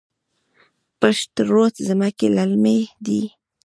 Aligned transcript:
پشت 0.99 1.31
رود 1.49 1.73
ځمکې 1.87 2.27
للمي 2.35 2.79
دي؟ 3.05 3.21